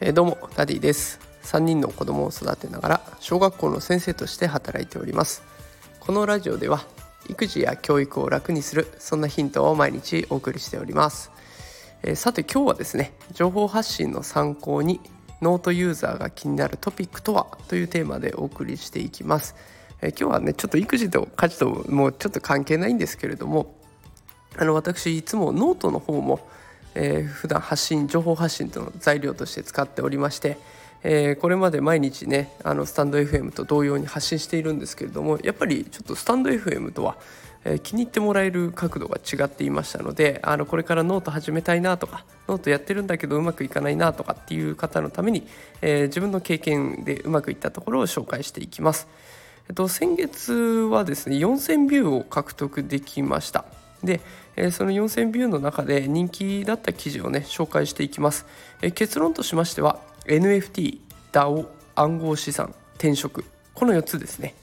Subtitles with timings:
[0.00, 1.20] え、どうもダディです。
[1.44, 5.42] 3人の子供を育てながら小学校の先生として働いております。
[6.00, 6.84] このラジオでは
[7.28, 11.30] 育児や教育を楽にするそんなヒントを毎日お送りしております、
[12.02, 15.00] えー、さて今日はですね情報発信の参考に
[15.40, 19.56] ノートユーザーが気になるトピックとはというテーマでお送りしていきます、
[20.00, 23.73] えー、今日はねちょっと育児と家事ともうちょっと関係ないんですけれども
[24.56, 26.46] あの私いつもノートの方も、
[26.94, 30.58] えー、普段発信情報発信との材料として使っておりまして、
[31.02, 37.16] えー、これまで毎日ねあのスタンド FM と同様に発信しているんですけれどもやっぱりちょっとスタンド FM とは、
[37.64, 45.46] え、気に入ってもらえる角度が違っていましたのであのこれからノート始めたいなとかノートやってるんだけどうまくいかないなとかっていう方のために、
[45.82, 49.08] えー、自分の経験でうまくいったところを紹介していきます。
[49.66, 53.64] えっと、先月はですね4000ビューを獲得できました。
[54.04, 54.20] で、
[54.56, 58.46] えその4000ビューの中で人気だった記事をね紹介していきます、
[58.82, 61.00] え結論としましては NFT、
[61.32, 63.44] DAO、暗号資産、転職。
[63.74, 64.54] この4つですね。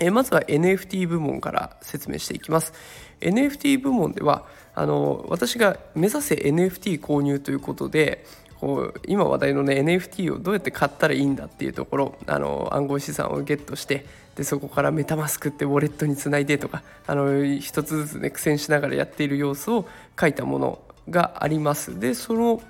[0.00, 2.72] えまずは NFT 部門から説明していきます。
[3.20, 8.24] NFT 部門ではあの私が目指せ NFT 購入ということで
[8.62, 20.78] こう今話題のね NFT をどうやって買ったらいいんだっていうところあの暗号資産をゲットしてでそこからメタマスクってウォレットにつないでとかあの一つずつね苦戦しながらやっている様子を書いたもの
[21.10, 22.62] がありますでその、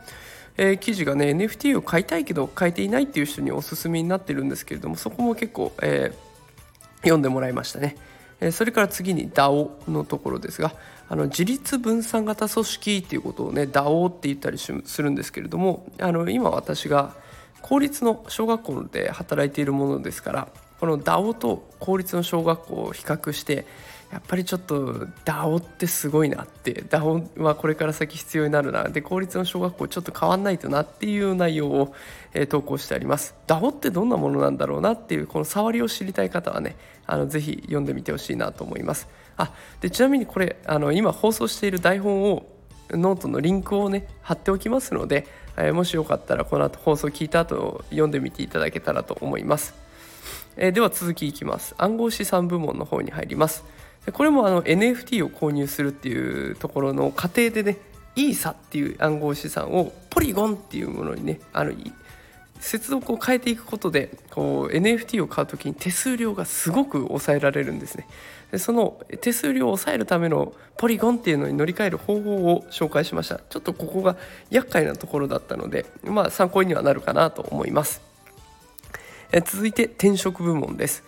[0.56, 7.98] えー、記事がね NFT を買いたいけど買えていないっていう人におすすめになってるんですけれどもそこも結構、えー、読んでもらいましたね。
[8.50, 10.72] それから次に DAO のところですが
[11.08, 17.14] あの自立分散型組織っていうことをね DAO って言ったりするんですけれどもあの今私が
[17.60, 20.48] 公立の小学校で働いているものですから
[20.82, 23.66] この DAO と公立の小学校を比較して
[24.10, 31.94] やっぱりちょっと DAO ってすごいなって DAO はこれから先必要になるなで公立の小学校ちょっと変わんないとなっていう内容を、
[32.34, 33.36] えー、投稿してあります。
[33.46, 36.74] DAO ってどんなものなんだろうなっていうこの触りを知りたい方はね
[37.06, 39.06] あのぜひ読んでみてほしいなと思います。
[39.36, 42.44] あでちなみにこれあの今放送している台本を
[42.90, 49.80] ノートのリンクをね貼っておきますので、えー、もしよかったらこの後放送聞いた後読んでみていただけたらと思います。
[50.56, 51.74] えー、では続きいきます。
[51.78, 53.64] 暗号資産部門の方に入ります。
[54.12, 57.78] これもあの NFT を購入するっていうところの過程でね
[58.16, 61.72] イーサっていう暗号資産を Polygon っていうものにねあの
[62.58, 68.06] 接続を変えていくことでこう NFT を買う時に手数料がすごく抑えられるんですね。
[68.50, 73.38] でその手数料を抑えるためのポリゴンっていうのに乗り換える方法を紹介しました。
[73.38, 74.16] ちょっとここが
[74.50, 78.11] 厄介なところだったのでまあ参考にはなるかなと思います。
[79.32, 81.04] え続いて転職部門です、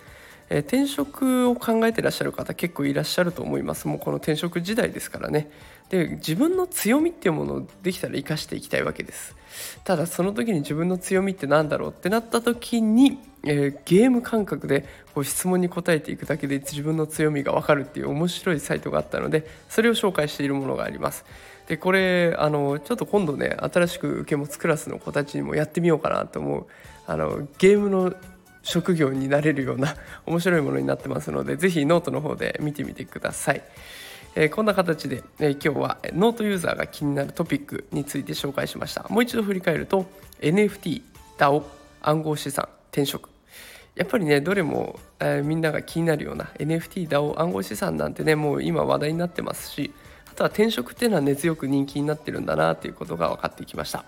[0.49, 3.87] え転職を考えてらっしゃる方結構いらっしゃると思います。
[3.87, 5.49] もうこの転職時代ですからね。
[5.89, 9.35] で自分の強みっていうものをできたら生かしていきたいわけです。
[9.83, 21.25] ただその時に自分の強みって何だろうってなった時に、えー、ゲーム感覚でこう質問に答えていくだけで自分の強みが分かるっていう面白いサイトがあったのでそれを紹介しているものがあります。
[21.67, 26.65] でこれあのちょっと今度ね新しく受け持つクラスの子たちにもやってみようかなと思う
[27.07, 28.13] あのゲームの
[28.61, 29.95] 職業になれるような
[30.25, 33.63] 面白いものになってますので是非ノートの方で見てみてください。
[34.37, 39.05] えー、こんな形で、えー、今日はノートユーザーが気になるトピックについて紹介しました。
[39.09, 40.05] もう一度振り返ると
[40.41, 41.03] NFT、
[41.37, 41.63] DAO、
[42.01, 43.34] 暗号資産、転職。
[43.95, 49.93] やっぱりねどれも、えー、みんなが気になるような NFT、DAO、暗号資産なんてねもう今話題になってますし
[50.29, 54.05] あとは転職っていうのは根強く人気になってるんだなということが分かってきました。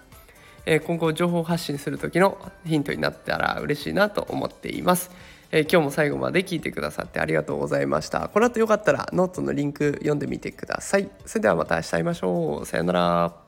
[0.69, 5.09] え今後情報発信する時のヒントになったら嬉しいなと思っています。
[5.49, 8.27] え今日も最後まで聞いてくださってありがとうございました。
[8.27, 11.09] この後よかったらノートのリンク読んでみてください。
[11.25, 12.65] それではまた明日会いましょう。
[12.65, 13.46] さよなら。